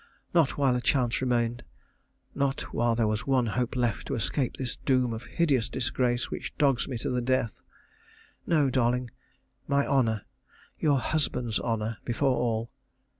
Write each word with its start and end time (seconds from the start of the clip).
Not 0.33 0.57
while 0.57 0.75
a 0.75 0.81
chance 0.81 1.21
remained. 1.21 1.61
Not 2.33 2.61
while 2.73 2.95
there 2.95 3.05
was 3.05 3.27
one 3.27 3.45
hope 3.45 3.75
left 3.75 4.07
to 4.07 4.15
escape 4.15 4.57
this 4.57 4.77
doom 4.83 5.13
of 5.13 5.21
hideous 5.25 5.69
disgrace 5.69 6.31
which 6.31 6.57
dogs 6.57 6.87
me 6.87 6.97
to 6.97 7.11
the 7.11 7.21
death. 7.21 7.61
No, 8.47 8.71
darling, 8.71 9.11
my 9.67 9.85
honour 9.85 10.25
your 10.79 10.97
husband's 10.97 11.59
honour 11.59 11.99
before 12.03 12.35
all. 12.35 12.71